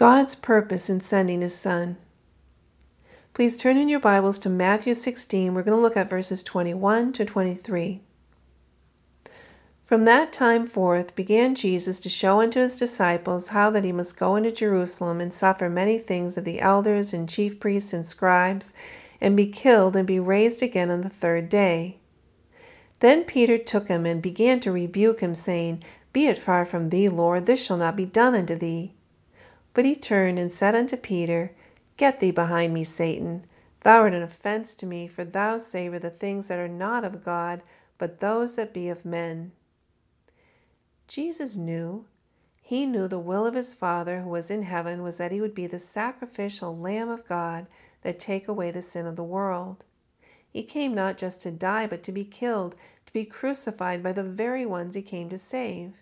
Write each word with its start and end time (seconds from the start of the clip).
God's 0.00 0.34
purpose 0.34 0.88
in 0.88 1.02
sending 1.02 1.42
his 1.42 1.54
Son. 1.54 1.98
Please 3.34 3.58
turn 3.58 3.76
in 3.76 3.90
your 3.90 4.00
Bibles 4.00 4.38
to 4.38 4.48
Matthew 4.48 4.94
16. 4.94 5.52
We're 5.52 5.62
going 5.62 5.76
to 5.76 5.82
look 5.82 5.94
at 5.94 6.08
verses 6.08 6.42
21 6.42 7.12
to 7.12 7.26
23. 7.26 8.00
From 9.84 10.06
that 10.06 10.32
time 10.32 10.66
forth 10.66 11.14
began 11.14 11.54
Jesus 11.54 12.00
to 12.00 12.08
show 12.08 12.40
unto 12.40 12.60
his 12.60 12.78
disciples 12.78 13.48
how 13.48 13.68
that 13.68 13.84
he 13.84 13.92
must 13.92 14.16
go 14.16 14.36
into 14.36 14.50
Jerusalem 14.50 15.20
and 15.20 15.34
suffer 15.34 15.68
many 15.68 15.98
things 15.98 16.38
of 16.38 16.46
the 16.46 16.62
elders 16.62 17.12
and 17.12 17.28
chief 17.28 17.60
priests 17.60 17.92
and 17.92 18.06
scribes, 18.06 18.72
and 19.20 19.36
be 19.36 19.48
killed 19.48 19.96
and 19.96 20.06
be 20.06 20.18
raised 20.18 20.62
again 20.62 20.90
on 20.90 21.02
the 21.02 21.10
third 21.10 21.50
day. 21.50 21.98
Then 23.00 23.24
Peter 23.24 23.58
took 23.58 23.88
him 23.88 24.06
and 24.06 24.22
began 24.22 24.60
to 24.60 24.72
rebuke 24.72 25.20
him, 25.20 25.34
saying, 25.34 25.84
Be 26.14 26.26
it 26.26 26.38
far 26.38 26.64
from 26.64 26.88
thee, 26.88 27.10
Lord, 27.10 27.44
this 27.44 27.62
shall 27.62 27.76
not 27.76 27.96
be 27.96 28.06
done 28.06 28.34
unto 28.34 28.56
thee. 28.56 28.94
But 29.72 29.84
he 29.84 29.94
turned 29.94 30.38
and 30.38 30.52
said 30.52 30.74
unto 30.74 30.96
Peter, 30.96 31.52
Get 31.96 32.20
thee 32.20 32.30
behind 32.30 32.74
me, 32.74 32.84
Satan. 32.84 33.44
Thou 33.82 34.00
art 34.00 34.14
an 34.14 34.22
offense 34.22 34.74
to 34.74 34.86
me, 34.86 35.06
for 35.06 35.24
thou 35.24 35.58
savor 35.58 35.98
the 35.98 36.10
things 36.10 36.48
that 36.48 36.58
are 36.58 36.68
not 36.68 37.04
of 37.04 37.24
God, 37.24 37.62
but 37.98 38.20
those 38.20 38.56
that 38.56 38.74
be 38.74 38.88
of 38.88 39.04
men. 39.04 39.52
Jesus 41.08 41.56
knew. 41.56 42.06
He 42.62 42.86
knew 42.86 43.08
the 43.08 43.18
will 43.18 43.46
of 43.46 43.54
his 43.54 43.74
Father 43.74 44.20
who 44.20 44.30
was 44.30 44.50
in 44.50 44.62
heaven 44.62 45.02
was 45.02 45.16
that 45.16 45.32
he 45.32 45.40
would 45.40 45.54
be 45.54 45.66
the 45.66 45.78
sacrificial 45.78 46.76
Lamb 46.76 47.08
of 47.08 47.26
God 47.26 47.66
that 48.02 48.18
take 48.18 48.48
away 48.48 48.70
the 48.70 48.82
sin 48.82 49.06
of 49.06 49.16
the 49.16 49.24
world. 49.24 49.84
He 50.48 50.62
came 50.62 50.94
not 50.94 51.18
just 51.18 51.42
to 51.42 51.50
die, 51.50 51.86
but 51.86 52.02
to 52.04 52.12
be 52.12 52.24
killed, 52.24 52.76
to 53.06 53.12
be 53.12 53.24
crucified 53.24 54.02
by 54.02 54.12
the 54.12 54.22
very 54.22 54.64
ones 54.64 54.94
he 54.94 55.02
came 55.02 55.28
to 55.30 55.38
save. 55.38 55.94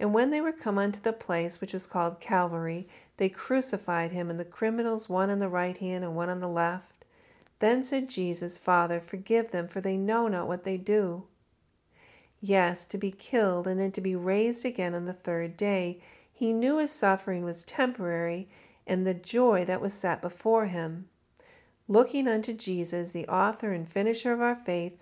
And 0.00 0.14
when 0.14 0.30
they 0.30 0.40
were 0.40 0.50
come 0.50 0.78
unto 0.78 0.98
the 0.98 1.12
place 1.12 1.60
which 1.60 1.74
was 1.74 1.86
called 1.86 2.20
Calvary, 2.20 2.88
they 3.18 3.28
crucified 3.28 4.12
him 4.12 4.30
and 4.30 4.40
the 4.40 4.46
criminals, 4.46 5.10
one 5.10 5.28
on 5.28 5.40
the 5.40 5.48
right 5.48 5.76
hand 5.76 6.02
and 6.02 6.16
one 6.16 6.30
on 6.30 6.40
the 6.40 6.48
left. 6.48 7.04
Then 7.58 7.84
said 7.84 8.08
Jesus, 8.08 8.56
Father, 8.56 8.98
forgive 8.98 9.50
them, 9.50 9.68
for 9.68 9.82
they 9.82 9.98
know 9.98 10.26
not 10.26 10.48
what 10.48 10.64
they 10.64 10.78
do. 10.78 11.24
Yes, 12.40 12.86
to 12.86 12.96
be 12.96 13.10
killed 13.10 13.66
and 13.66 13.78
then 13.78 13.92
to 13.92 14.00
be 14.00 14.16
raised 14.16 14.64
again 14.64 14.94
on 14.94 15.04
the 15.04 15.12
third 15.12 15.58
day, 15.58 16.00
he 16.32 16.54
knew 16.54 16.78
his 16.78 16.90
suffering 16.90 17.44
was 17.44 17.62
temporary 17.62 18.48
and 18.86 19.06
the 19.06 19.12
joy 19.12 19.66
that 19.66 19.82
was 19.82 19.92
set 19.92 20.22
before 20.22 20.64
him. 20.64 21.10
Looking 21.88 22.26
unto 22.26 22.54
Jesus, 22.54 23.10
the 23.10 23.28
author 23.28 23.72
and 23.72 23.86
finisher 23.86 24.32
of 24.32 24.40
our 24.40 24.56
faith, 24.56 24.96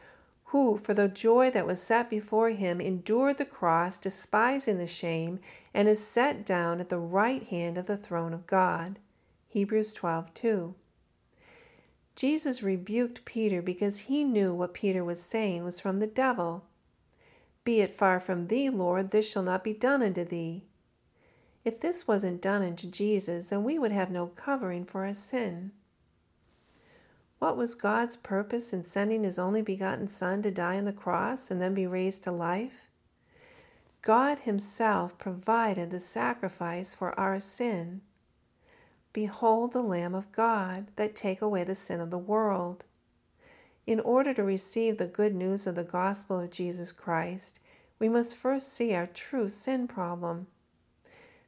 who, 0.48 0.78
for 0.78 0.94
the 0.94 1.08
joy 1.08 1.50
that 1.50 1.66
was 1.66 1.82
set 1.82 2.08
before 2.08 2.48
him, 2.48 2.80
endured 2.80 3.36
the 3.36 3.44
cross, 3.44 3.98
despising 3.98 4.78
the 4.78 4.86
shame, 4.86 5.38
and 5.74 5.86
is 5.88 6.02
set 6.02 6.46
down 6.46 6.80
at 6.80 6.88
the 6.88 6.98
right 6.98 7.42
hand 7.44 7.77
of 7.77 7.84
the 7.84 7.98
throne 7.98 8.32
of 8.32 8.46
God. 8.46 8.98
Hebrews 9.48 9.92
12 9.92 10.32
2. 10.32 10.74
Jesus 12.16 12.62
rebuked 12.62 13.26
Peter 13.26 13.60
because 13.60 14.00
he 14.00 14.24
knew 14.24 14.54
what 14.54 14.72
Peter 14.72 15.04
was 15.04 15.22
saying 15.22 15.64
was 15.64 15.80
from 15.80 15.98
the 15.98 16.06
devil. 16.06 16.64
Be 17.64 17.82
it 17.82 17.94
far 17.94 18.19
from 18.19 18.46
thee, 18.46 18.70
Lord, 18.70 19.10
this 19.10 19.30
shall 19.30 19.42
not 19.42 19.62
be 19.62 19.74
done 19.74 20.02
unto 20.02 20.24
thee. 20.24 20.64
If 21.62 21.80
this 21.80 22.08
wasn't 22.08 22.41
done 22.41 22.62
unto 22.62 22.88
Jesus, 22.88 23.48
then 23.48 23.64
we 23.64 23.78
would 23.78 23.92
have 23.92 24.10
no 24.10 24.28
covering 24.28 24.86
for 24.86 25.04
our 25.04 25.12
sin. 25.12 25.72
What 27.39 27.56
was 27.56 27.75
God's 27.75 28.17
purpose 28.17 28.72
in 28.72 28.83
sending 28.83 29.22
his 29.22 29.39
only 29.39 29.62
begotten 29.62 30.08
Son 30.08 30.42
to 30.42 30.50
die 30.50 30.77
on 30.77 30.84
the 30.84 30.92
cross 30.92 31.50
and 31.50 31.62
then 31.62 31.75
be 31.75 31.86
raised 31.86 32.25
to 32.25 32.33
life? 32.33 32.89
God 34.03 34.41
himself 34.41 35.19
provided 35.19 35.91
the 35.91 36.00
sacrifice 36.00 36.94
for 36.94 37.19
our 37.19 37.39
sin. 37.39 38.00
Behold 39.12 39.72
the 39.72 39.83
Lamb 39.83 40.14
of 40.14 40.33
God 40.33 40.89
that 40.97 41.16
take 41.16 41.42
away 41.42 41.64
the 41.64 41.75
sin 41.75 42.00
of 42.00 42.11
the 42.11 42.19
world. 42.19 42.84
In 43.86 44.00
order 44.00 44.34
to 44.34 44.43
receive 44.43 44.99
the 44.99 45.06
good 45.06 45.34
news 45.34 45.66
of 45.66 45.75
the 45.75 45.84
gospel 45.84 46.41
of 46.41 46.50
Jesus 46.50 46.93
Christ, 46.93 47.59
we 47.99 48.09
must 48.09 48.37
first 48.37 48.72
see 48.72 48.94
our 48.94 49.06
true 49.06 49.49
sin 49.49 49.88
problem. 49.88 50.47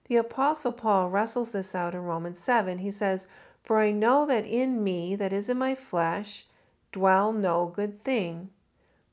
The 0.09 0.17
Apostle 0.17 0.72
Paul 0.72 1.11
wrestles 1.11 1.53
this 1.53 1.75
out 1.75 1.95
in 1.95 2.01
Romans 2.01 2.39
7. 2.39 2.78
He 2.78 2.91
says, 2.91 3.27
for 3.62 3.78
I 3.81 3.91
know 3.91 4.26
that 4.26 4.47
in 4.47 4.82
me, 4.82 5.15
that 5.16 5.32
is 5.32 5.48
in 5.48 5.59
my 5.59 5.75
flesh, 5.75 6.47
dwell 6.93 7.32
no 7.32 7.66
good 7.66 8.03
thing. 8.03 8.50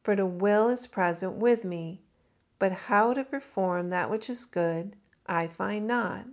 For 0.03 0.15
the 0.15 0.25
will 0.25 0.69
is 0.69 0.87
present 0.87 1.33
with 1.33 1.63
me, 1.63 2.01
but 2.59 2.71
how 2.71 3.13
to 3.13 3.23
perform 3.23 3.89
that 3.89 4.09
which 4.09 4.29
is 4.29 4.45
good, 4.45 4.95
I 5.27 5.47
find 5.47 5.85
not. 5.85 6.25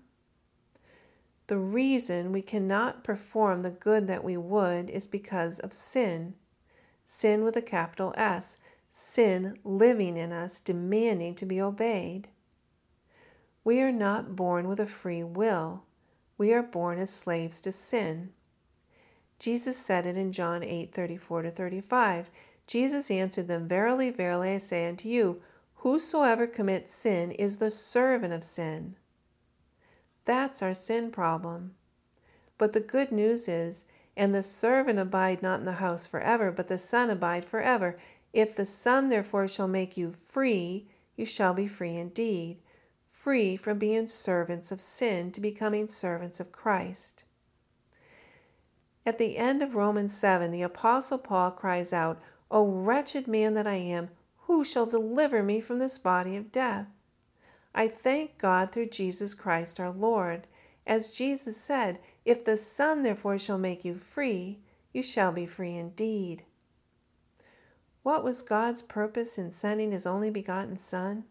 The 1.49 1.59
reason 1.59 2.33
we 2.33 2.41
cannot 2.41 3.05
perform 3.05 3.63
the 3.63 3.71
good 3.71 4.07
that 4.07 4.25
we 4.25 4.37
would 4.37 4.89
is 4.89 5.07
because 5.07 5.59
of 5.59 5.73
sin. 5.73 6.35
Sin 7.05 7.45
with 7.45 7.57
a 7.57 7.63
capital 7.63 8.15
S. 8.17 8.57
Sin 8.91 9.59
living 9.65 10.17
in 10.17 10.33
us, 10.33 10.61
demanding 10.61 11.35
to 11.35 11.45
be 11.45 11.61
obeyed. 11.61 12.29
We 13.65 13.81
are 13.83 13.93
not 13.93 14.37
born 14.37 14.69
with 14.69 14.79
a 14.79 14.87
free 14.87 15.23
will 15.23 15.83
we 16.37 16.53
are 16.53 16.63
born 16.63 16.99
as 16.99 17.11
slaves 17.11 17.61
to 17.61 17.73
sin. 17.73 18.31
Jesus 19.39 19.77
said 19.77 20.07
it 20.07 20.17
in 20.17 20.33
John 20.33 20.63
8 20.63 20.93
34 20.93 21.43
to 21.43 21.51
35. 21.51 22.31
Jesus 22.67 23.11
answered 23.11 23.49
them, 23.49 23.69
Verily, 23.69 24.11
verily, 24.11 24.55
I 24.55 24.59
say 24.59 24.89
unto 24.89 25.09
you, 25.09 25.43
whosoever 25.77 26.47
commits 26.47 26.95
sin 26.95 27.31
is 27.33 27.59
the 27.59 27.71
servant 27.71 28.33
of 28.33 28.43
sin. 28.43 28.97
That's 30.25 30.63
our 30.63 30.75
sin 30.75 31.11
problem. 31.11 31.75
But 32.57 32.73
the 32.73 32.81
good 32.81 33.13
news 33.13 33.49
is, 33.49 33.85
and 34.17 34.35
the 34.35 34.43
servant 34.43 34.99
abide 34.99 35.43
not 35.43 35.59
in 35.59 35.67
the 35.67 35.73
house 35.73 36.07
forever, 36.07 36.51
but 36.51 36.69
the 36.69 36.79
Son 36.79 37.11
abide 37.11 37.45
forever. 37.45 37.97
If 38.33 38.55
the 38.55 38.65
Son 38.65 39.09
therefore 39.09 39.49
shall 39.49 39.69
make 39.69 39.97
you 39.97 40.13
free, 40.13 40.89
you 41.17 41.27
shall 41.27 41.53
be 41.53 41.67
free 41.67 41.97
indeed 41.97 42.59
free 43.25 43.57
from 43.57 43.79
being 43.79 44.07
servants 44.07 44.71
of 44.71 44.83
sin 44.83 45.33
to 45.33 45.41
becoming 45.41 45.89
servants 45.89 46.41
of 46.41 46.53
Christ. 46.53 47.25
At 49.07 49.17
the 49.17 49.39
end 49.39 49.63
of 49.63 49.75
Romans 49.75 50.15
7, 50.15 50.51
the 50.51 50.61
Apostle 50.61 51.17
Paul 51.17 51.51
cries 51.53 51.91
out, 51.91 52.21
O 52.51 52.67
wretched 52.67 53.27
man 53.27 53.55
that 53.55 53.67
I 53.67 53.77
am, 53.77 54.11
who 54.41 54.63
shall 54.63 54.85
deliver 54.85 55.43
me 55.43 55.59
from 55.63 55.79
this 55.79 55.97
body 55.97 56.37
of 56.37 56.53
death? 56.53 56.87
I 57.75 57.89
thank 57.89 58.37
God 58.37 58.73
through 58.73 58.91
Jesus 58.91 59.33
Christ 59.33 59.81
our 59.81 59.91
Lord. 59.91 60.47
As 60.87 61.11
Jesus 61.11 61.57
said, 61.57 62.01
If 62.27 62.45
the 62.45 62.59
Son 62.59 63.05
therefore 63.05 63.39
shall 63.39 63.57
make 63.57 63.87
you 63.87 63.95
free, 63.95 64.59
you 64.93 65.03
shall 65.03 65.33
be 65.33 65.47
free 65.47 65.77
indeed. 65.77 66.43
What 68.03 68.23
was 68.23 68.43
God's 68.43 68.83
purpose 68.83 69.39
in 69.39 69.51
sending 69.51 69.93
his 69.93 70.05
only 70.05 70.29
begotten 70.29 70.77
Son? 70.77 71.25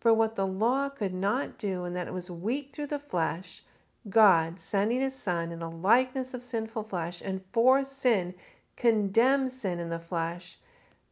For 0.00 0.14
what 0.14 0.34
the 0.34 0.46
law 0.46 0.88
could 0.88 1.12
not 1.12 1.58
do, 1.58 1.84
and 1.84 1.94
that 1.94 2.08
it 2.08 2.14
was 2.14 2.30
weak 2.30 2.70
through 2.72 2.86
the 2.86 2.98
flesh, 2.98 3.62
God, 4.08 4.58
sending 4.58 5.02
his 5.02 5.14
Son 5.14 5.52
in 5.52 5.58
the 5.58 5.70
likeness 5.70 6.32
of 6.32 6.42
sinful 6.42 6.84
flesh, 6.84 7.20
and 7.22 7.42
for 7.52 7.84
sin, 7.84 8.34
condemned 8.76 9.52
sin 9.52 9.78
in 9.78 9.90
the 9.90 9.98
flesh, 9.98 10.58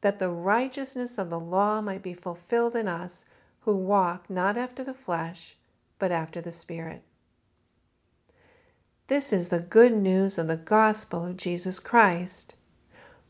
that 0.00 0.18
the 0.18 0.30
righteousness 0.30 1.18
of 1.18 1.28
the 1.28 1.38
law 1.38 1.82
might 1.82 2.02
be 2.02 2.14
fulfilled 2.14 2.74
in 2.74 2.88
us 2.88 3.24
who 3.60 3.76
walk 3.76 4.30
not 4.30 4.56
after 4.56 4.82
the 4.82 4.94
flesh, 4.94 5.56
but 5.98 6.10
after 6.10 6.40
the 6.40 6.52
Spirit. 6.52 7.02
This 9.08 9.32
is 9.32 9.48
the 9.48 9.58
good 9.58 9.92
news 9.92 10.38
of 10.38 10.48
the 10.48 10.56
gospel 10.56 11.26
of 11.26 11.36
Jesus 11.36 11.78
Christ. 11.78 12.54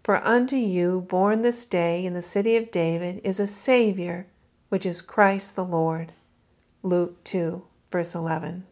For 0.04 0.25
unto 0.25 0.56
you, 0.56 1.00
born 1.08 1.42
this 1.42 1.64
day 1.64 2.04
in 2.04 2.14
the 2.14 2.22
city 2.22 2.56
of 2.56 2.70
David, 2.70 3.20
is 3.25 3.40
a 3.40 3.46
Savior 3.48 4.28
which 4.68 4.86
is 4.86 5.02
Christ 5.02 5.56
the 5.56 5.64
Lord. 5.64 6.12
Luke 6.82 7.22
2, 7.24 7.64
verse 7.90 8.14
11. 8.14 8.64